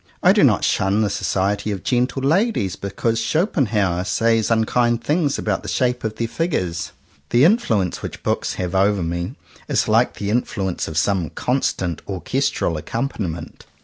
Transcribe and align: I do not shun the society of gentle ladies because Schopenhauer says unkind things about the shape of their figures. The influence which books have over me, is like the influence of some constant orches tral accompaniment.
I 0.23 0.33
do 0.33 0.43
not 0.43 0.63
shun 0.63 1.03
the 1.03 1.11
society 1.11 1.69
of 1.69 1.83
gentle 1.83 2.23
ladies 2.23 2.75
because 2.75 3.19
Schopenhauer 3.19 4.03
says 4.03 4.49
unkind 4.49 5.03
things 5.03 5.37
about 5.37 5.61
the 5.61 5.69
shape 5.69 6.03
of 6.03 6.15
their 6.15 6.27
figures. 6.27 6.91
The 7.29 7.43
influence 7.45 8.01
which 8.01 8.23
books 8.23 8.55
have 8.55 8.73
over 8.73 9.03
me, 9.03 9.35
is 9.67 9.87
like 9.87 10.15
the 10.15 10.31
influence 10.31 10.87
of 10.87 10.97
some 10.97 11.29
constant 11.29 12.01
orches 12.07 12.49
tral 12.51 12.79
accompaniment. 12.79 13.67